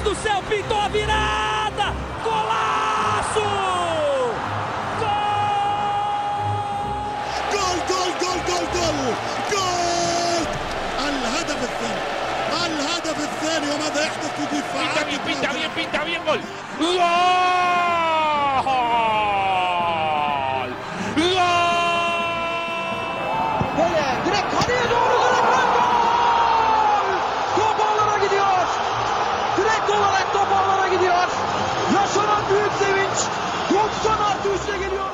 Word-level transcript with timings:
Deus 0.00 0.16
do 0.16 0.22
céu, 0.22 0.42
pintou 0.48 0.78
a 0.78 0.88
virada! 0.88 1.94
Golaço! 2.24 3.40
Gol! 4.98 5.10
Gol, 7.52 7.76
gol, 7.88 8.12
gol, 8.20 8.38
gol, 8.46 8.66
gol! 8.72 8.98
gol! 9.50 10.44
Alhada 11.06 11.52
الثاني 11.52 12.20
الهدف 12.66 13.18
الثاني 13.18 13.70
وماذا 13.70 14.02
يحدث 14.04 14.32
في 14.36 14.44
دفاعات 14.56 14.98
pinta 14.98 15.04
bem, 15.04 15.18
pinta 15.26 15.52
bem, 15.52 15.70
pinta 15.70 16.04
bem, 16.04 16.20
gol! 16.24 16.40
Gol! 16.78 17.49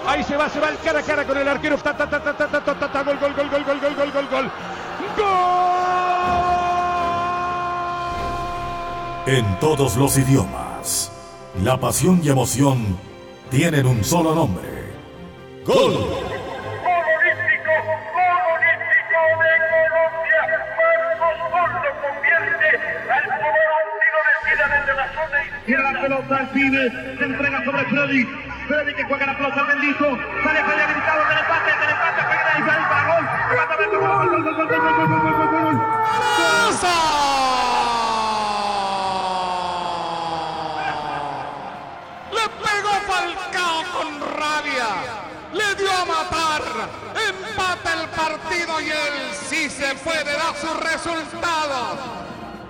Ahí 0.07 0.23
se 0.23 0.37
va, 0.37 0.49
se 0.49 0.61
va 0.61 0.69
el 0.69 0.79
cara 0.79 1.01
a 1.01 1.03
cara 1.03 1.25
con 1.25 1.37
el 1.37 1.49
arquero. 1.49 1.77
Ta, 1.79 1.97
ta, 1.97 2.09
ta, 2.09 2.23
ta, 2.23 2.37
ta, 2.37 2.49
ta, 2.49 2.61
ta, 2.65 2.75
ta, 2.79 2.93
ta, 2.93 3.03
gol, 3.03 3.19
gol, 3.19 3.35
gol, 3.35 3.51
gol, 3.51 3.65
gol, 3.65 3.81
gol, 3.81 3.95
gol, 3.95 4.13
gol, 4.13 4.29
gol. 4.31 4.51
En 9.27 9.59
todos 9.59 9.97
los 9.97 10.17
idiomas, 10.19 11.11
la 11.65 11.79
pasión 11.81 12.21
y 12.23 12.29
emoción 12.29 12.97
tienen 13.51 13.87
un 13.87 14.05
solo 14.05 14.35
nombre. 14.35 14.95
Gol. 15.65 15.95
Gol 15.95 16.37
gol 18.17 18.43
olímpico 18.55 19.21
de 19.43 19.53
Colombia. 19.73 20.43
Marcos 20.79 21.37
Gol 21.51 21.71
lo 21.83 21.93
convierte 22.03 22.69
al 23.11 23.25
jugador 23.25 23.85
tiro 23.99 24.21
de 24.27 24.35
tira 24.47 24.67
desde 24.79 24.93
la 24.95 25.07
zona 25.13 25.47
pelota 26.01 26.37
al 26.37 26.49
pibe, 26.51 26.91
se 27.19 27.25
entrega 27.25 27.65
sobre 27.65 27.85
Freddy. 27.87 28.46
Freddy 28.67 28.95
que 28.95 29.05
juega 29.05 29.27
la 29.27 29.37
pelota 29.37 29.61
al 29.61 29.67
bendito. 29.67 30.05
Sale 30.45 30.59
allá 30.59 30.87
gritado 30.87 31.25
del 31.29 31.39
empate, 31.39 31.71
del 31.81 31.91
empate, 31.91 32.23
pega 32.23 32.53
ahí, 32.53 32.63
ahí 32.63 32.85
para 32.89 33.05
gol. 33.15 33.25
Levantamiento, 33.51 34.01
gol, 34.01 34.09
gol, 34.09 34.29
gol, 34.31 34.43
gol, 34.43 34.55
gol, 34.57 34.67
gol, 34.67 34.81
gol, 34.81 35.07
gol, 35.07 35.21
gol, 35.23 35.37
gol, 35.37 35.63
gol. 35.63 35.77
Le 42.33 42.45
pegó 42.65 42.93
Falcao 43.07 43.79
con 43.95 44.11
rabia. 44.37 44.91
Le 45.53 45.75
dio 45.77 45.93
a 45.93 46.05
matar. 46.05 46.63
Empata 47.29 48.03
el 48.03 48.09
partido 48.11 48.81
y 48.81 48.91
él 48.91 49.15
sí 49.49 49.71
se 49.71 49.95
puede 49.97 50.25
dar 50.25 50.55
su 50.61 50.75
resultado. 50.81 51.99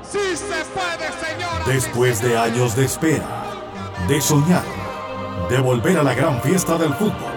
Sí 0.03 0.37
se 0.37 0.65
puede, 0.67 1.11
señora. 1.27 1.65
Después 1.67 2.23
de 2.23 2.39
años 2.39 2.77
de 2.77 2.85
espera, 2.85 3.27
de 4.07 4.21
soñar, 4.21 4.63
de 5.49 5.61
volver 5.61 5.99
a 5.99 6.03
la 6.03 6.15
gran 6.15 6.41
fiesta 6.41 6.77
del 6.77 6.93
fútbol, 6.95 7.35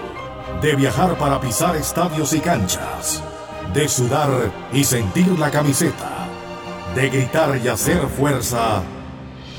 de 0.60 0.74
viajar 0.74 1.16
para 1.16 1.40
pisar 1.40 1.76
estadios 1.76 2.32
y 2.32 2.40
canchas, 2.40 3.22
de 3.72 3.88
sudar 3.88 4.50
y 4.72 4.82
sentir 4.84 5.38
la 5.38 5.50
camiseta, 5.50 6.26
de 6.94 7.08
gritar 7.08 7.60
y 7.62 7.68
hacer 7.68 8.06
fuerza, 8.08 8.82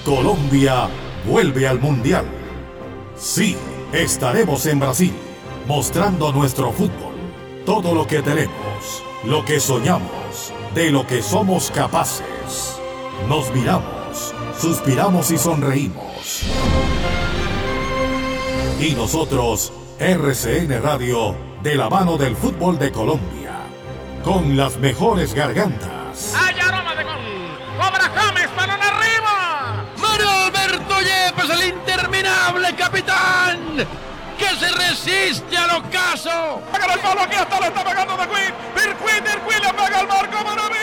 Colombia 0.03 0.89
vuelve 1.25 1.67
al 1.67 1.79
Mundial. 1.79 2.25
Sí, 3.15 3.55
estaremos 3.93 4.65
en 4.65 4.79
Brasil, 4.79 5.13
mostrando 5.67 6.33
nuestro 6.33 6.71
fútbol, 6.71 7.15
todo 7.65 7.93
lo 7.93 8.05
que 8.05 8.21
tenemos, 8.21 9.03
lo 9.23 9.45
que 9.45 9.59
soñamos, 9.59 10.53
de 10.75 10.91
lo 10.91 11.07
que 11.07 11.21
somos 11.21 11.71
capaces. 11.71 12.79
Nos 13.29 13.53
miramos, 13.53 14.33
suspiramos 14.59 15.31
y 15.31 15.37
sonreímos. 15.37 16.45
Y 18.81 18.95
nosotros, 18.95 19.71
RCN 19.99 20.81
Radio, 20.81 21.35
de 21.61 21.75
la 21.75 21.87
mano 21.87 22.17
del 22.17 22.35
fútbol 22.35 22.79
de 22.79 22.91
Colombia, 22.91 23.51
con 24.23 24.57
las 24.57 24.77
mejores 24.77 25.35
gargantas. 25.35 26.33
Hay 26.35 26.59
aroma 26.59 26.95
de 26.95 27.03
gol. 27.03 27.13
Cobra 27.77 28.09
James, 28.15 28.49
balón 28.55 28.81
arriba. 28.81 29.85
Mario 29.97 30.29
Alberto 30.31 30.95
Yepes, 30.99 31.49
el 31.51 31.75
interminable 31.75 32.75
capitán, 32.75 33.59
que 34.39 34.49
se 34.59 34.71
resiste 34.71 35.55
al 35.55 35.77
ocaso. 35.77 36.59
Pega 36.73 36.91
el 36.95 36.99
palo 37.01 37.21
aquí 37.21 37.35
hasta 37.35 37.59
lo 37.59 37.65
está 37.67 37.83
pegando 37.83 38.17
de 38.17 38.27
Queen. 38.29 38.53
Birquin, 38.73 39.23
Birquin 39.23 39.61
le 39.61 39.73
pega 39.75 40.01
el 40.01 40.07
marco 40.07 40.43
maravilloso. 40.43 40.80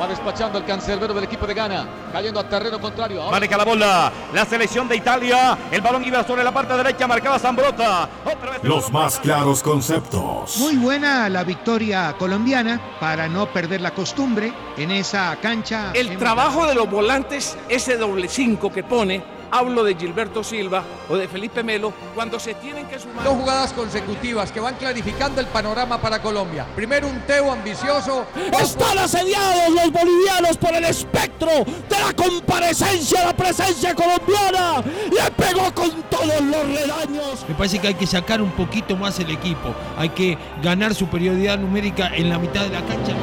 Va 0.00 0.06
despachando 0.06 0.58
el 0.58 0.64
cancerbero 0.64 1.14
del 1.14 1.24
equipo 1.24 1.46
de 1.46 1.54
Ghana, 1.54 1.86
cayendo 2.12 2.38
a 2.38 2.48
terreno 2.48 2.78
contrario. 2.78 3.22
Ahora 3.22 3.32
Maneja 3.32 3.56
la 3.56 3.64
bola, 3.64 4.12
la 4.34 4.44
selección 4.44 4.86
de 4.88 4.96
Italia. 4.96 5.56
El 5.70 5.80
balón 5.80 6.04
iba 6.04 6.22
sobre 6.22 6.44
la 6.44 6.52
parte 6.52 6.76
derecha, 6.76 7.06
marcaba 7.06 7.38
Zambrota. 7.38 8.08
Otra 8.24 8.50
vez. 8.50 8.62
Los 8.62 8.92
más 8.92 9.18
claros 9.18 9.62
conceptos. 9.62 10.58
Muy 10.58 10.76
buena 10.76 11.28
la 11.30 11.44
victoria 11.44 12.14
colombiana 12.18 12.78
para 13.00 13.26
no 13.26 13.46
perder 13.46 13.80
la 13.80 13.92
costumbre 13.92 14.52
en 14.76 14.90
esa 14.90 15.34
cancha. 15.40 15.92
El 15.94 16.18
trabajo 16.18 16.66
de 16.66 16.74
los 16.74 16.90
volantes, 16.90 17.56
ese 17.68 17.96
doble 17.96 18.28
cinco 18.28 18.70
que 18.70 18.84
pone, 18.84 19.35
hablo 19.50 19.84
de 19.84 19.94
Gilberto 19.94 20.42
Silva 20.42 20.84
o 21.08 21.16
de 21.16 21.28
Felipe 21.28 21.62
Melo, 21.62 21.92
cuando 22.14 22.38
se 22.38 22.54
tienen 22.54 22.86
que 22.86 22.98
sumar. 22.98 23.24
Dos 23.24 23.34
jugadas 23.34 23.72
consecutivas 23.72 24.52
que 24.52 24.60
van 24.60 24.74
clarificando 24.76 25.40
el 25.40 25.46
panorama 25.46 26.00
para 26.00 26.20
Colombia. 26.20 26.66
Primero 26.74 27.08
un 27.08 27.20
Teo 27.20 27.50
ambicioso. 27.52 28.26
Están 28.60 28.98
asediados 28.98 29.70
los 29.70 29.92
bolivianos 29.92 30.56
por 30.56 30.74
el 30.74 30.84
espectro 30.84 31.50
de 31.88 31.98
la 32.04 32.12
comparecencia, 32.14 33.24
la 33.24 33.36
presencia 33.36 33.94
colombiana. 33.94 34.82
Le 35.10 35.30
pegó 35.32 35.72
con 35.74 35.90
todos 36.10 36.40
los 36.40 36.66
redaños. 36.66 37.44
Me 37.48 37.54
parece 37.54 37.78
que 37.78 37.88
hay 37.88 37.94
que 37.94 38.06
sacar 38.06 38.40
un 38.40 38.50
poquito 38.52 38.96
más 38.96 39.18
el 39.20 39.30
equipo. 39.30 39.74
Hay 39.96 40.10
que 40.10 40.38
ganar 40.62 40.94
superioridad 40.94 41.58
numérica 41.58 42.08
en 42.14 42.30
la 42.30 42.38
mitad 42.38 42.62
de 42.62 42.70
la 42.70 42.82
cancha. 42.86 43.14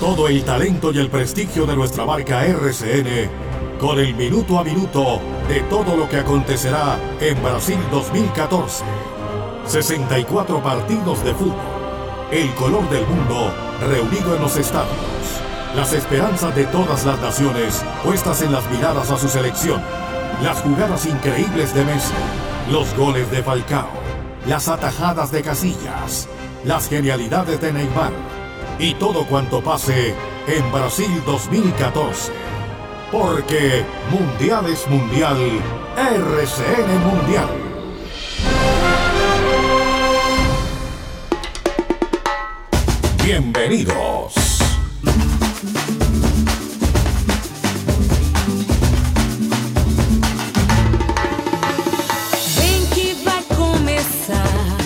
Todo 0.00 0.28
el 0.28 0.44
talento 0.44 0.92
y 0.92 0.98
el 0.98 1.10
prestigio 1.10 1.66
de 1.66 1.74
nuestra 1.74 2.04
marca 2.04 2.46
RCN 2.46 3.47
con 3.78 3.98
el 3.98 4.14
minuto 4.14 4.58
a 4.58 4.64
minuto 4.64 5.20
de 5.48 5.60
todo 5.62 5.96
lo 5.96 6.08
que 6.08 6.16
acontecerá 6.16 6.98
en 7.20 7.40
Brasil 7.42 7.78
2014. 7.90 8.84
64 9.66 10.62
partidos 10.62 11.22
de 11.24 11.32
fútbol. 11.34 11.54
El 12.32 12.52
color 12.54 12.88
del 12.90 13.06
mundo 13.06 13.52
reunido 13.80 14.34
en 14.34 14.42
los 14.42 14.56
estadios. 14.56 14.88
Las 15.76 15.92
esperanzas 15.92 16.54
de 16.56 16.64
todas 16.66 17.04
las 17.04 17.20
naciones 17.20 17.84
puestas 18.04 18.42
en 18.42 18.52
las 18.52 18.68
miradas 18.70 19.10
a 19.10 19.18
su 19.18 19.28
selección. 19.28 19.80
Las 20.42 20.60
jugadas 20.60 21.06
increíbles 21.06 21.72
de 21.74 21.84
Messi. 21.84 22.14
Los 22.72 22.94
goles 22.96 23.30
de 23.30 23.42
Falcao. 23.42 23.88
Las 24.46 24.68
atajadas 24.68 25.30
de 25.30 25.42
Casillas. 25.42 26.28
Las 26.64 26.88
genialidades 26.88 27.60
de 27.60 27.72
Neymar. 27.72 28.12
Y 28.80 28.94
todo 28.94 29.24
cuanto 29.26 29.62
pase 29.62 30.14
en 30.48 30.72
Brasil 30.72 31.22
2014 31.26 32.57
porque 33.10 33.84
Mundial 34.10 34.66
es 34.68 34.86
Mundial, 34.88 35.38
RCN 35.96 36.98
Mundial. 37.04 37.48
Bienvenidos. 43.22 44.34
Bem 52.56 52.86
que 52.94 53.14
vai 53.24 53.42
começar. 53.56 54.77